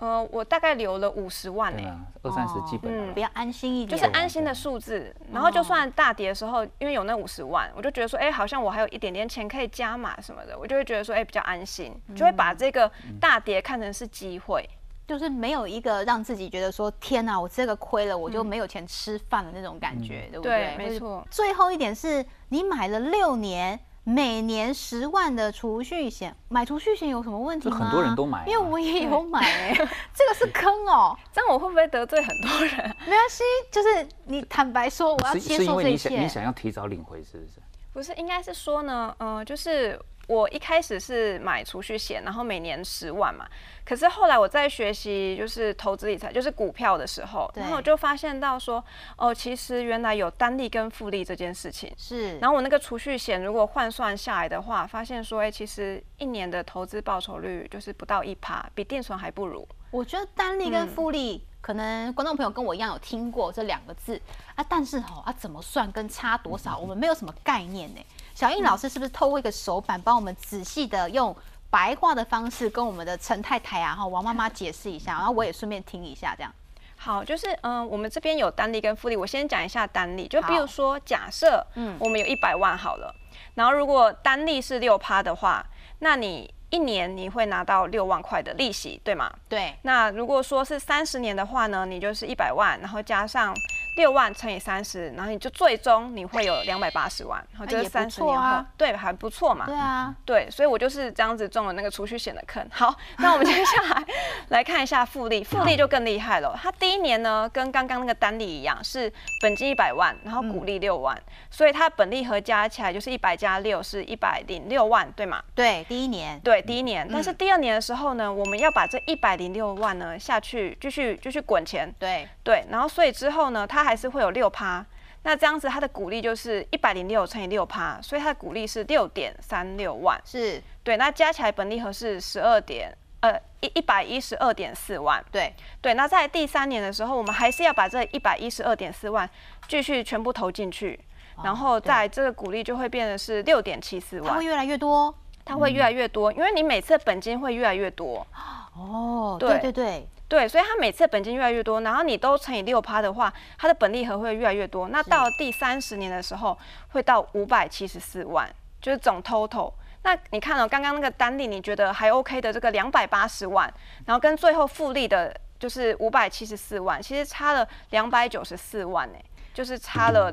[0.00, 3.14] 呃，我大概留了五十万呢、二三十基本嗯。
[3.14, 3.98] 比较安心一点。
[3.98, 14.68] 就，是安心的数字，然后就算大跌的时候，因为有那五十万，我就觉得说，哎、好像我还有一点点钱可以加码什么的，我就会觉得说，哎、比较安心，就会把这个大跌看成是机会。
[15.06, 20.68] 就是没有一个让自己觉得说天哪，我这个亏了，我就没有钱吃饭的那种感觉，对不对？
[20.68, 21.26] 嗯对没错。
[21.30, 23.78] 最后一点是你买了六年。
[24.04, 27.76] 每年十万的储蓄险，买储蓄险有什么问题吗？
[27.76, 32.76] 很多人都买啊因为我也有买哎、这个是坑哦、这样我会不会得罪很多人？
[33.06, 36.16] 没关系，就是你坦白说，我要是接是因为你受这一切。
[36.16, 37.60] 想你想要提早领回，是不是？
[37.92, 43.44] 不是，应该是说呢，呃、就是我一开始是买储蓄险，然后每年十万嘛。
[43.84, 48.84] 可是后来我在学习就是投资理财，就是股票的时候，然后我就发现到说，
[49.16, 51.92] 哦，其实原来有单利跟复利这件事情。
[51.98, 59.66] 是，然后我那个储蓄险如果换算下来的话，发现说，哎、其实一年的投资报酬率就是不到一趴，比定存还不如。
[59.90, 64.22] 我觉得单利跟复利，可能观众朋友跟我一样有听过这两个字
[64.54, 68.00] 啊，但是哈啊怎么算跟差多少， 我们没有什么概念呢。
[68.40, 71.36] 小印老师是不是透过一个手板，帮我们仔细的用
[71.68, 76.50] 白话的方式跟我们的陈太太啊，哈王妈妈解释一下， 然后我也顺便听一下，这样。
[76.96, 81.98] 好，就是嗯、我们这边有单利跟复利，我先讲一下单利，就比如说，假设嗯。
[82.00, 83.14] 我们有一百万好了，
[83.56, 85.62] 然后如果单利是六趴的话，
[85.98, 89.30] 那你一年你会拿到六万块的利息，对吗？
[89.50, 93.54] 对，那如果说是三十年的话呢，你就是一百万，然后加上
[94.00, 99.66] 六万乘以三十，然后你就最终你会有两百八十万，然后这是三十年后，对，还不错嘛。
[99.66, 102.66] 对啊，对，所以我就是这样子中了那个储蓄险的坑。
[102.72, 104.04] 好，那我们接下来
[104.48, 106.58] 来看一下复利，复利就更厉害了。
[106.62, 111.14] 它第一年呢，跟刚刚那个单利一样，是本金一百万，然后股利六万，
[111.50, 115.42] 所以它本利和加起来就是一百加六是一百零六万，对吗？
[115.54, 117.06] 对，第一年，对，第一年。
[117.12, 124.84] 但是第二年的时候呢，我们要把这一百零六万呢下去继续继续滚钱，对，对，然后所以之后呢，它还是会有六趴。
[125.22, 130.18] 那这样子，它的股利就是一百零六乘以六趴，所以它的股利是六点三六万。
[130.24, 135.22] 是，对，那加起来本利和是十二点呃一一百一十二点四万。
[135.30, 139.28] 对，对，那在第三年的时候，我们还是要把这一百一十二点四万
[139.68, 140.98] 继续全部投进去，
[141.44, 145.14] 然后在这个股利就会变得是六点七四万它会，越来越多。
[145.44, 148.26] 它会越来越多，因为你每次本金会越来越多。
[148.74, 154.88] 哦，对对对对，所以它每次本金越来越多，然后你都乘以六趴的话，它的本利和会越来越多。
[154.88, 156.56] 那到第三十年的时候，
[156.90, 158.48] 会到五百七十四万，
[158.80, 159.72] 就是总 total。
[160.02, 163.72] 那你看哦，刚刚那个单利你觉得还 OK 的这个两百八十万，
[164.06, 169.18] 然后跟最后复利的就是五百七十四万，其实差了两百九十四万呢，
[169.52, 170.32] 就是差了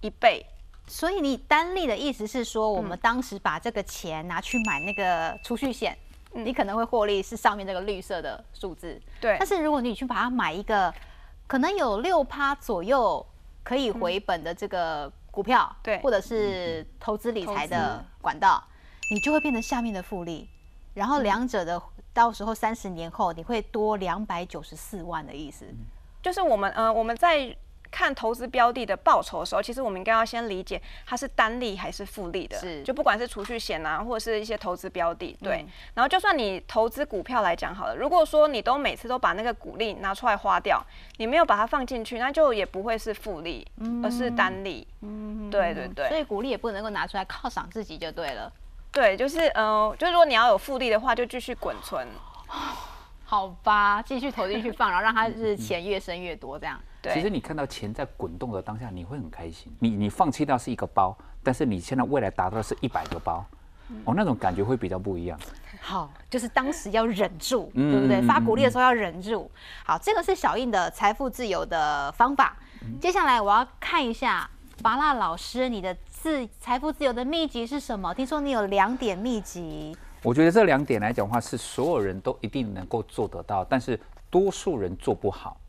[0.00, 0.46] 一倍。
[0.86, 2.84] 所以你单利的意思是说，我嗯。
[2.84, 5.96] 们当时把这个钱拿去买那个储蓄险，
[6.32, 6.44] 嗯。
[6.44, 9.00] 你可能会获利是上面这个绿色的数字。
[9.20, 9.36] 对。
[9.38, 10.92] 但是如果你去把它买一个
[11.46, 13.24] 可能有六趴左右
[13.62, 15.98] 可以回本的这个股票，嗯对。
[16.00, 18.62] 或者是投资理财的管道，
[19.10, 20.48] 你就会变成下面的复利，
[20.92, 21.80] 然后两者的
[22.12, 25.66] 到时候三十年后你会多两百九十四万的意思。
[26.22, 27.54] 就是我们呃我们在
[27.94, 35.58] 看投资标的的报酬的时候，其实我们应该要先理解它是单利还是复利的，是就不管是储蓄险啊，或者是一些投资标的，对。
[35.58, 40.84] 嗯然后就算你投资股票来讲好了，如果说你都每次都把那个股利拿出来花掉，
[41.18, 43.64] 你没有把它放进去，那就也不会是复利，
[44.02, 44.84] 而是单利。
[45.02, 46.08] 嗯，对对对。
[46.08, 48.52] 所以股利也不能够拿出来犒赏自己就对了。
[48.90, 52.08] 对，就是呃，就是如果你要有复利的话，就继续滚存。
[53.34, 56.78] 好吧，继续投进去放， 然后让它是钱越生越多这样。
[57.02, 59.74] 对，其实你看到钱在滚动的当下，你会很开心。
[59.80, 63.44] 你你放弃掉是一个包，但是你现在未来达到的是一百个包，
[64.04, 65.36] 哦，那种感觉会比较不一样。
[65.80, 68.20] 好，就是当时要忍住，嗯对不对？
[68.20, 69.50] 嗯发鼓励的时候要忍住。
[69.84, 72.56] 好，这个是小印的财富自由的方法。
[73.00, 74.48] 接下来我要看一下
[74.80, 78.14] 拔蜡老师你的自财富自由的秘籍是什么？
[78.14, 85.60] 听说你有两点秘籍，我觉得这两点来讲的话，是所有人都一定能够做得到，但是多数人做不好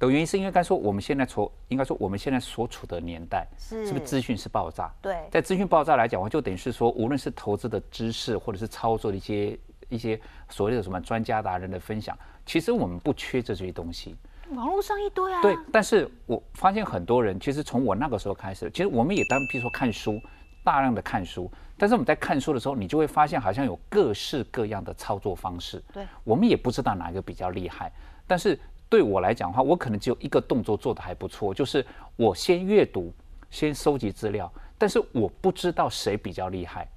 [0.00, 4.92] 的原因，是因为该说我们现在所应该说我们现在所处的年代，是是不是资讯是爆炸？
[5.00, 10.20] 对在资讯爆炸来讲的话，就等于是说，无论是投资的知识或者是操作的一些一些
[10.50, 14.16] 所谓的什么专家达人的分享，其实我们不缺这些东西。
[14.50, 15.40] 网络上一堆啊。
[15.40, 20.20] 对，但是我发现很多人其实从我那个时候开始，其实我们也当，比如说看书，
[20.64, 25.82] 大量的看书，但是我们在看书的时候，你就会发现好像有各式各样的操作方式。
[25.92, 27.92] 对，我们也不知道哪一个比较厉害，
[28.26, 28.58] 但是
[28.88, 31.84] 对我来讲的话，我可能只有一个动作做得还不错，就是
[32.16, 33.12] 我先阅读，
[33.50, 36.88] 先收集资料，但是我不知道谁比较厉害，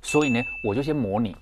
[0.00, 1.36] 所以呢，我就先模拟。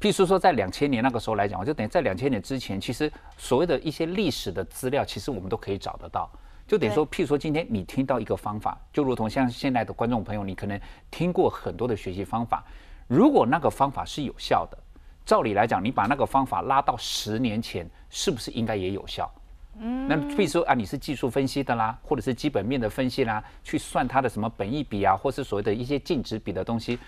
[0.00, 6.30] 譬如说，在两千年那个时候来讲，我就等于在两千年之前，其实所谓的一些历史的资料，其实我们都可以找得到。
[6.68, 10.78] 就等于说，譬如说，今天你听到一个方法，就如同像现在的观众朋友，你可能
[11.10, 12.62] 听过很多的学习方法，
[13.06, 14.76] 如果那个方法是有效的，
[15.24, 19.32] 照理来讲，你把那个方法拉到十年前，是不是应该也有效？
[19.80, 26.98] 嗯，那譬如说啊，你是技术分析的啦，或者是基本面的分析啦，去算它的什么本益比啊，或是所谓的一些净值比的东西。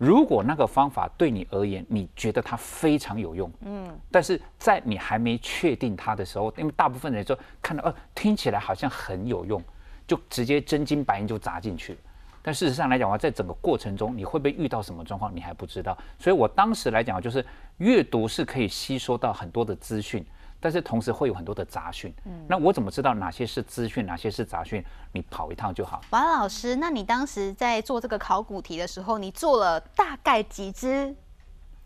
[0.00, 9.62] 如果那个方法对你而言，你觉得它非常有用，嗯，但是在你还没确定它的时候，因为大部分人说看到，呃，听起来好像很有用，
[10.06, 11.98] 就直接真金白银就砸进去。
[12.40, 15.94] 但事实上来讲的话，在整个过程中，你会不会遇到什么状况，你还不知道。
[16.18, 17.44] 所以我当时来讲，就是
[17.76, 20.24] 阅读是可以吸收到很多的资讯。
[20.60, 24.84] 但是同时会有很多的杂讯，嗯，那我怎么知道哪些是资讯，哪些是杂讯？
[25.12, 26.02] 你跑一趟就好。
[26.10, 31.16] 王老师，那你当时在做这个考古题的时候，你做了大概几只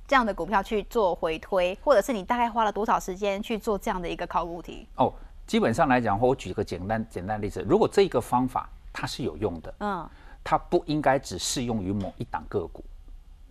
[0.09, 4.89] 这样的股票去做回推，或者是你大概花了多少时间去做这样的一个考古题？
[4.97, 5.15] 哦，
[5.47, 10.11] 基本上来讲我举一个简单简单例子，如果这一个方法它是有用的，嗯，
[10.43, 12.85] 它不应该只适用于某一档个股，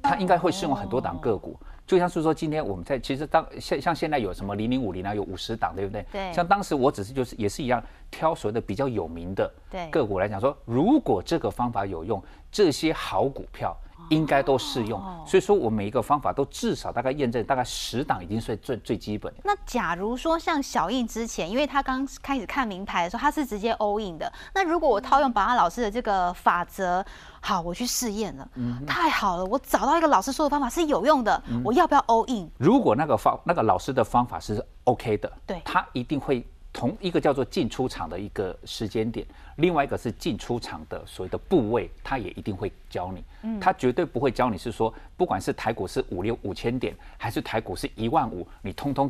[0.01, 1.57] 它应该会适用很多档个股。
[1.85, 6.05] 就像是说，今天我们在其实当像像现在有什么零零五零啊，有五十档，对不对？
[6.11, 6.33] 对。
[6.33, 9.51] 像当时我只是就是也是一样挑所谓的比较有名的
[9.91, 13.75] 个股来讲，说如果这个方法有用，这些好股票。
[14.09, 19.39] 应该都适用，所以说我每一个方法都至少大概验证大概十档，已经是最最基本的。
[19.43, 24.31] 那假如说像小印之前，因为他刚开始看名牌的时候，他是直接 all in 的。
[24.53, 27.03] 那如果我套用宝安老师的这个法则，
[27.41, 28.47] 好，我去试验了，
[28.85, 32.49] 太好了，我找到一个老师说的方法是有用的，我要不要 all in？
[32.57, 36.45] 如果那个方那个老师的方法是 OK 的，对，他一定会。
[36.73, 39.25] 同一个叫做进出场的一个时间点，
[39.57, 43.23] 另外一个是进出场的所谓的部位，他也一定会教你。
[43.43, 49.09] 嗯，他绝对不会教你是说，不管是台股是五六五千点，还是台股是一万五，你通通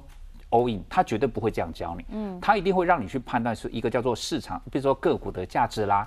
[0.50, 2.06] all in，他绝对不会这样教你。
[2.10, 6.06] 嗯，他一定会让你去判断是一个叫做市场，比如说个股的价值啦，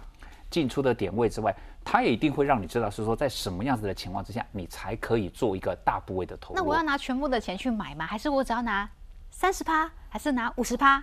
[0.51, 6.61] 进出的点位之外，他也一定会让你知道是说在什么样子的情况之下，你才可以做一个大部位的投入。
[6.61, 8.05] 那我要拿全部的钱去买吗？
[8.07, 8.87] 还是我只要拿
[9.31, 11.03] 三十趴，还是拿五十趴？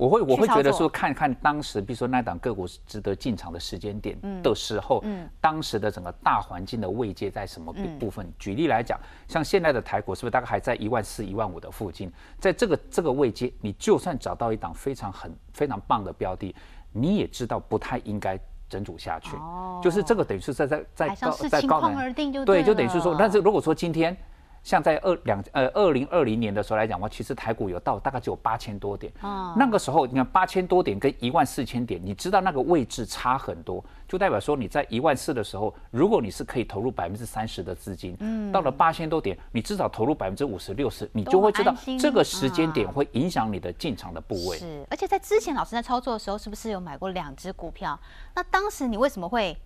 [0.00, 5.04] 我会我会觉得说，看看当时，比如说那档个股值得进场的时间点的时候，
[5.42, 8.26] 当时的整个大环境的位阶在什么部分？
[8.38, 12.10] 举例来讲，像现在的台股是不是大概还在一万四、一万五的附近？
[12.38, 16.54] 在这个这个位阶，你就算找到一档非常很非常棒的标的，
[16.92, 19.36] 你也知道不太应该整组下去。
[19.36, 24.16] 哦，就是这个等于是在在在高在高而定就对，就等于是说，但是如果说今天。
[24.62, 29.12] 像在二两呃二零二零年的时候来讲的话，其实台股有到大概只有八千多点。
[29.22, 29.54] 哦。
[29.56, 44.58] 那个时候你看八千多点跟一万四千点，你知道那个位置差很多，就代表说你在一万四的时候，如果你是可以投入百分之三十的资金，嗯，到了八千多点，你至少投入百分之五十六十，你就会知道这个时间点会影响你的进场的部位。
[44.58, 47.98] 是，而且在之前老师在操作的时候，是不是有买过两只股票？
[48.34, 49.56] 那当时你为什么会？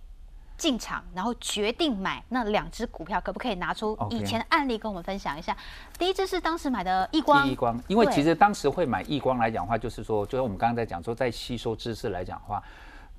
[0.57, 5.55] 进场，然后决定买那两只股票，可不可以拿出以前的案例跟我们分享一下？
[5.97, 12.63] 第一只是当时买的易光，易光，因为其实当时会买易光来讲的话，就是说，就像我们刚刚在讲说，在吸收知识来讲的话，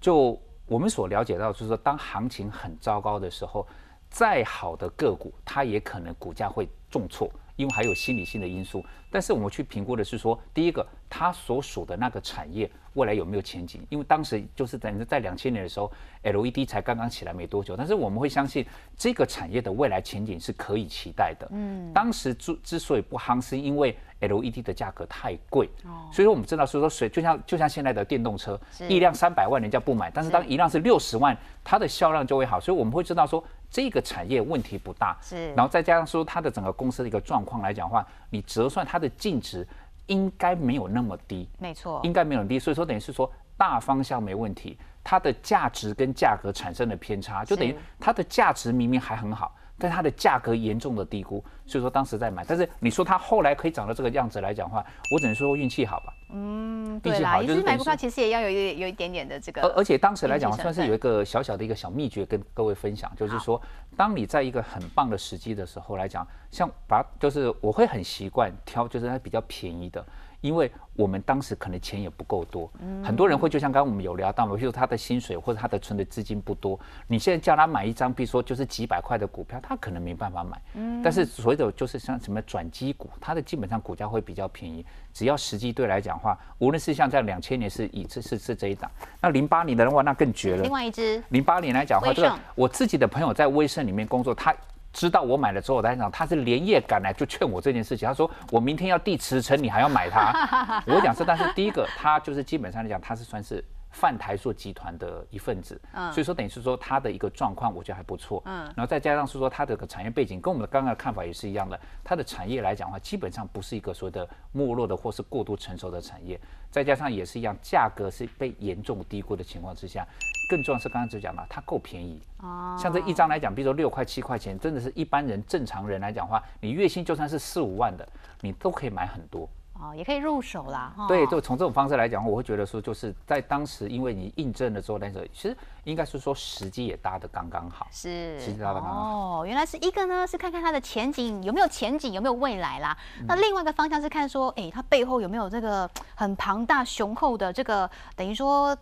[0.00, 3.66] 就我们所了解到，就是说，当行情很糟糕的时候，
[4.08, 8.84] 再好的个股，它也可能股价会重挫，因为还有心理性的因素。
[9.10, 12.70] 但是我们去评估的是说，第一个，它所属的那个产业。
[12.96, 13.86] 未来有没有前景？
[13.90, 17.76] 因为当时就是等于在两千年的时候，LED 才刚刚起来没多久。
[17.76, 21.46] 但是我们会相信这个产业的未来前景是可以期待的。
[21.52, 25.68] 嗯，当时之之所以不夯，是因为 LED 的价格太贵。
[25.84, 32.58] 哦，所以说我们知道，所以说水就像就像现在的电动车，一辆三百万人家不买，但是当一辆是六十万，它的销量就会好。
[32.58, 35.14] 所以我们会知道说这个产业问题不大。
[35.20, 39.66] 是，然后再加上说它的整个公司的一个状况来讲的话，你折算它的净值。
[40.06, 52.44] 应该没有那么低，没错，应该没有低，所以说等于是说大方向没问题，它的价值跟价格产生了偏差，就等于它的价值明明还很好，但它的价格严重的低估，所以说当时在买。
[52.46, 56.14] 但是你说它后来可以涨到这个样子来讲的话，我只能说运气好吧。
[56.30, 59.62] 嗯，对啦，也是买股票其实也要有一有一点点的这个。
[59.62, 63.60] 而而且当时来讲，算是有一个小小的一个小秘诀跟各位分享，就是说，
[63.96, 70.04] 当你在一个很棒的时机的时候来讲，像把就是我会很习惯挑，就是它比较便宜的。
[70.40, 72.70] 因为我们当时可能钱也不够多，
[73.04, 80.60] 很多人会就像刚刚我们有聊到嘛，比如他的薪水或者他的存的资金不多，你现在叫他买一张，比如说就是几百块的股票，他可能没办法买。
[80.74, 90.62] 嗯，但是所谓的就是像什么转机股，它的基本上股价会比较便宜，只要时机对来讲话，无论是像在两千年是以这是是这一档，那零八年的话那更绝了。
[90.62, 94.54] 另外一只零八年来讲话，这个我自己的朋友在威盛里面工作，他。
[94.96, 98.08] 知道我买了之后，他讲他是连夜赶来就劝我这件事情。
[98.08, 100.32] 他说我明天要递辞呈，你还要买它？
[100.88, 103.62] 我讲是，但是第一个他就是基本上来讲，他是算是。
[103.92, 116.38] 泛台塑集团的一份子，嗯，所以说等于是说他的一个状况，我觉得还不错，嗯，然后再加上是说他的个产业背景跟我们的刚刚的看法也是一样的，它的产业来讲的话，基本上不是一个所谓的没落的或是过度成熟的产业，
[116.70, 120.06] 再加上也是一样，价格是被严重低估的情况之下，
[120.46, 128.08] 更重要是刚刚就讲了，它够便宜，哦，像这一张来讲，比如说六块七块钱，真的是一般人正常人来讲话，你月薪就算是四五万的，
[128.40, 129.48] 你都可以买很多。
[129.78, 130.94] 哦，也可以入手啦。
[131.06, 137.86] 对，就从这种方式来讲，我会觉得说，就是在当时，因为你印证了之后，但是其实应该是说时机也搭的刚刚好。
[137.90, 139.40] 是，时机搭的刚刚好。
[139.40, 142.96] 哦，原来是一个呢，是看看它的前景有没有前景，有没有未来啦。
[143.28, 148.74] 那另外一个方向是看说，哎，它背后有没有这个很庞大雄厚的这个，等于说。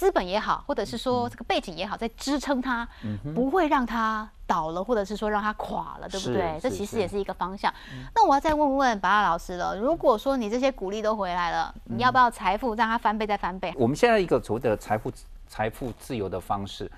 [0.00, 2.88] 资本也好，或者是说这个背景也好，在支撑它，
[3.34, 6.58] 不会让它倒了，或者是说让它垮了，对不对？
[6.58, 7.70] 这其实也是一个方向。
[8.14, 13.74] 那我要再问问白老师了，如果说你这些鼓励都回来了，你要不要财富让它翻倍再翻倍？
[13.76, 15.12] 我们现在一个所谓的财富
[15.46, 16.90] 财富自由的方式，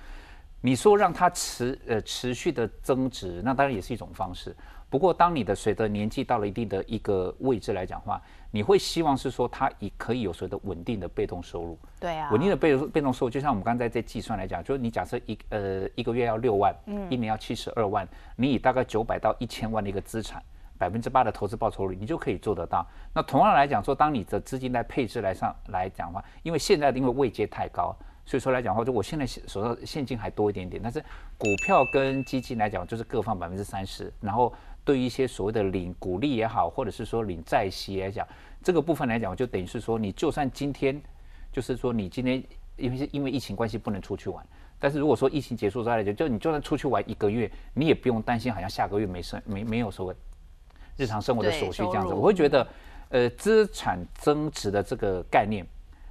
[0.61, 4.55] 你说让它持呃持续的增值，那当然也是一种方式。
[4.88, 8.22] 不过，当你的随着年纪到了一定的一个位置来讲话，
[8.53, 11.76] 你会希望是说它以可以有所谓的稳定的被动收入。
[11.98, 20.42] 对啊，稳定的被被动收入，就像我们刚才在计算来讲，就是你假设一呃一个月要六万，嗯，一年要七十二万，你以大概九百到一千万的一个资产，
[20.76, 22.86] 百分之八的投资报酬率，你就可以做得到。
[23.14, 27.96] 那同样来讲说，当你的资金在配置来上来讲的话，因为现在因为位阶太高。
[28.24, 31.00] 所以说来讲的话，就我现在手上现金还多一点点，但是
[31.36, 34.12] 股票跟基金来讲，就是各放百分之三十。
[34.20, 34.53] 然后
[34.85, 38.26] 对于一些所谓的领股利也好，或者是说领债息来讲，
[38.62, 41.01] 这个部分来讲，就等于是说，你就算今天，
[41.53, 42.43] 就是说你今天
[42.76, 44.45] 因为是因为疫情关系不能出去玩，
[44.78, 50.14] 但是如果说疫情结束再来讲，就你就算出去玩一个月，你也不用担心好像下个月没生没没有所谓
[50.97, 52.12] 日常生活的所需这样子。
[52.12, 52.66] 我会觉得，
[53.09, 55.66] 呃，资产增值的这个概念。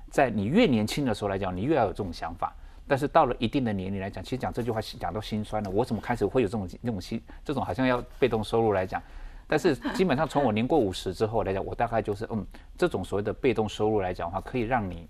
[0.09, 2.53] 在你越年轻的时候来讲，你越要有这种想法。
[2.91, 5.69] 但是到了一定的年龄来讲，其实讲这句话讲到心酸了。
[5.69, 9.01] 我怎么开始会有这种那种心，这种好像要被动收入来讲？
[9.47, 12.45] 但是基本上从我年过五十之后来讲，我大概就是嗯，
[12.77, 15.07] 这种所谓的被动收入来讲的话，可以让你。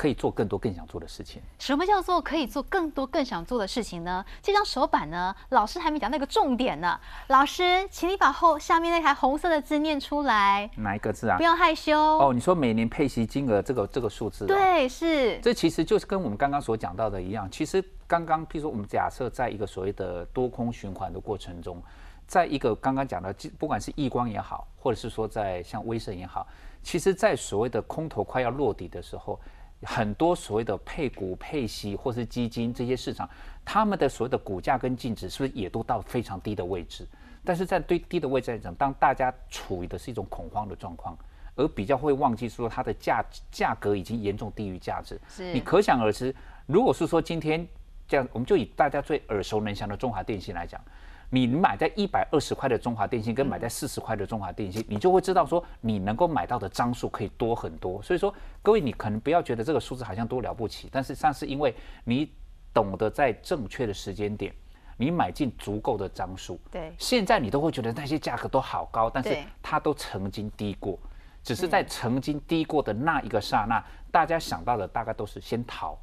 [0.00, 1.42] 可以做更多更想做的事情。
[1.58, 4.24] 什么叫做可以做更多更想做的事情呢？
[4.40, 6.98] 这张手板呢，老师还没讲那个重点呢。
[7.26, 10.70] 老师，请你把后下面那台红色的字念出来。
[10.78, 11.36] 哪一个字啊？
[11.36, 12.32] 不要害羞哦。
[12.32, 14.46] 你说每年配息金额这个这个数字？
[14.46, 15.38] 对，是。
[15.40, 17.46] 这其实就是跟我们刚刚所讲到的一样。
[17.50, 21.82] 其实刚刚，譬如说我们假设在一个所谓的多空循环的过程中，
[22.26, 26.46] 在一个刚刚讲的，不管是易光也好，或者是说在像威盛也好，
[26.82, 29.38] 其实在所谓的空头快要落底的时候。
[29.82, 33.28] 很多所谓的配股、配息或是基金这些市场，
[33.64, 37.06] 他们的所谓的股价跟净值是不是也都到非常低的位置？
[37.42, 41.16] 但是在对低的位置来讲，当大家处于的是一种恐慌的状况，
[41.54, 45.18] 而比较会忘记说它的价价格已经严重低于价值。
[45.28, 46.34] 是你可想而知，
[46.66, 47.66] 如果是说今天
[48.06, 50.78] 这样，我们就以大家最耳熟能详的中华电信来讲。
[51.32, 58.02] 你买在一百二十块的中华电信，跟买在四十块的中华电信，你就会知道说你能够买到的张数可以多很多。
[58.02, 61.72] 所以说，各位你可能不要觉得这个数字好像多了不起，但是上是因为
[62.04, 62.32] 你
[62.74, 64.52] 懂得在正确的时间点，
[64.96, 66.58] 你买进足够的张数。
[66.68, 70.98] 对，现在你都会觉得那些价格都好高，但是它都曾经低过，
[71.44, 75.96] 只是在曾经低过的那一个刹那，大家想到的大概都是先逃，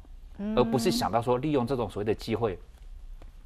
[0.56, 2.58] 而不是想到说利用这种所谓的机会。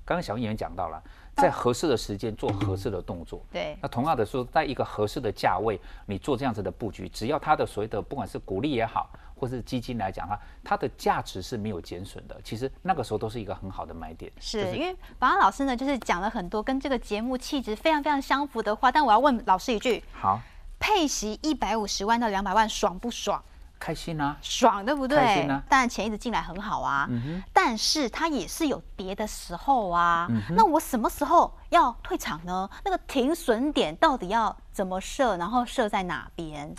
[0.05, 1.03] 刚刚小演员讲到了。
[1.37, 3.45] 在合适的时间做合适的动作。
[3.51, 3.77] 对。
[3.81, 12.39] 那同样的说，在一个合适的价位，你做这样子的布局，只要它的所谓的不管是股利也好，或是基金来讲哈，它的价值是没有减损的。
[12.45, 14.31] 其实那个时候都是一个很好的买点。
[14.39, 18.93] 是因为宝安老师呢，就是讲了很多跟这个节目气质非常非常相符的话。
[18.93, 20.41] 但我要问老师一句：好，
[20.79, 23.43] 配息一百五十万到两百万，爽不爽？
[23.83, 25.19] 开心啊，爽，对不对？
[25.19, 27.09] 开心啊当然钱一直进来很好啊，
[27.53, 30.29] 但是它也是有跌的时候啊。
[30.31, 32.71] 嗯那我什么时候要退场呢？
[32.85, 35.37] 那个停损点到底要怎么设？
[35.37, 36.73] 然后设在哪边？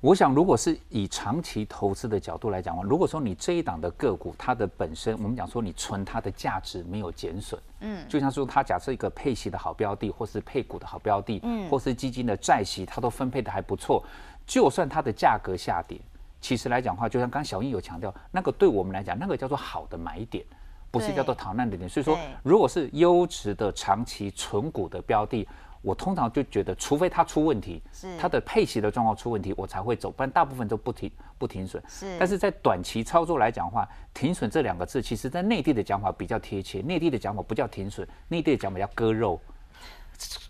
[0.00, 14.04] 我想，如果是以长期投资的角度来讲的话，如果说你这一档的个股，它的本身，我们讲说你存它的价值没有减损，嗯，就像说它假设一个配息的好标的，或是配股的好标的，嗯，或是基金的债息，它都分配的还不错，
[14.46, 15.98] 就算它的价格下跌，
[16.40, 20.44] 其实来讲的话，就像刚刚小英有强调，那个对我们来讲，那个叫做好的买点。
[20.90, 25.44] 不是叫做逃难的点，所以说，如果是优质的长期存股的标的，
[25.82, 31.82] 我通常就觉得，除非它出问题，是它的配息的状况出问题，我才会走，不然大部分都不停不停损。
[31.88, 36.80] 是但是在短期操作来讲的话，停损这两个字，其实在内地的讲法比较贴切。
[36.80, 39.40] 内地的讲法不叫停损，内地的讲法叫割肉。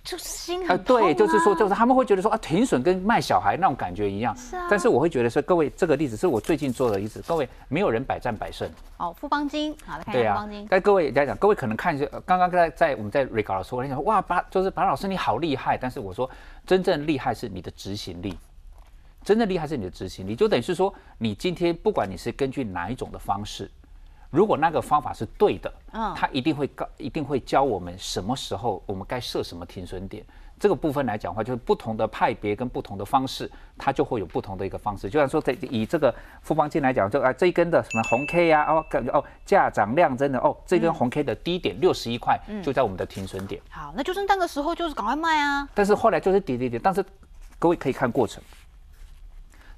[0.04, 4.36] 就是心啊对，就是说，就是他们会觉得说啊，停损跟卖小孩那种感觉一样。
[4.36, 4.66] 是啊。
[4.68, 8.68] 但是我会觉得说，各位这个例子是我最近做的例子，各位没有人百战百胜。
[8.98, 16.30] 哦，富邦金，好来看富邦金，，但各位来讲，各位可能看一下，呃刚刚在在我们在 recall 的时候，我哇，把就是白老师你好厉害，但是我说
[16.66, 18.38] 真正厉害是你的执行力，
[19.22, 23.70] 真正厉害是你的执行力，就等于是说你今天不管你是根据哪一种的方式，
[24.34, 30.24] 如果那个方法是对的，嗯他一定会告，一定会教我们什么时候我们该设什么停损点。
[30.58, 35.10] 这个部分来讲的话，就是不同的派别跟不同的方式，它就会有不同的一个方式。
[35.10, 43.60] 就像说，在以这个富邦金来讲，就啊这一根的什么红 K 啊，哦感觉哦价涨量增的哦，这根红 K 的低点六十一块，就在我们的停损点。
[43.68, 47.04] 好，那就是那个时候就是赶快卖啊，但是后来就是跌跌跌，但是
[47.58, 48.42] 各位可以看过程，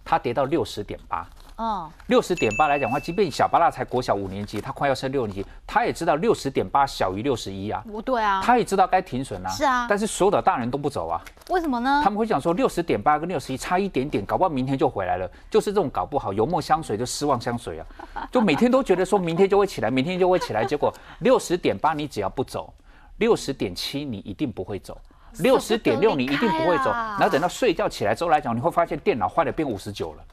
[0.05, 1.27] 它跌到六十点八，
[1.59, 9.49] 嗯，六十点八来讲的话，即便小巴拉才国小五年级，他快要升六年级，他也知道六十点八小于六十一啊，不对啊，他也知道该停损啊。
[9.49, 12.11] 是啊但是所有的大人都不走啊，为什么呢他？
[12.11, 15.31] 们会讲说六十点八跟六十一差一点点，搞不好明天就回来了。
[15.51, 22.71] 就是这种搞不好油墨香水就失望香水啊， 就每天都觉得说明天就会起来，明天就会起来，结果 六十点八你只要不走，
[23.17, 24.99] 六十点七你一定不会走。
[25.39, 30.25] 六十点六你一定不会走，然后等到睡觉起来之后来讲，你会发现电脑坏了变五十九了，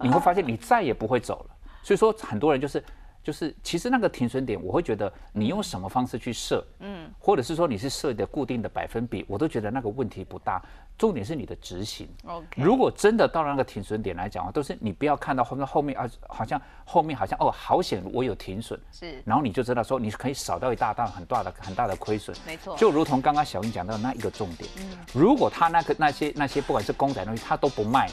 [0.00, 1.56] 你会发现你再也不会走了。
[1.82, 2.82] 所以说很多人就是
[3.22, 10.62] 就是，其实那个停损点，我会觉得你用什么方式去设，嗯，或者是说你是设的固定的百分比，我都觉得那个问题不大。
[10.96, 12.06] 重点是你的执行。
[12.26, 22.36] OK 如果真的到了那个停损点来讲啊，都是你不要看到后面后面啊，好像后面好像哦，好险我有停损，是然后你就知道说你可以少掉一大大很大的很大的亏损。
[22.46, 24.68] 没错就如同刚刚小英讲到的那一个重点，
[25.14, 28.10] 如果他那个那些那些不管是公仔东西，他都不卖，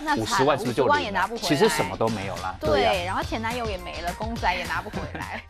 [0.00, 1.48] 那五十万是不是就50万零了也拿不回来？
[1.48, 2.42] 其实什么都没有啦。
[2.42, 5.42] 呀、对，然后前男友也没了，公仔也拿不回来。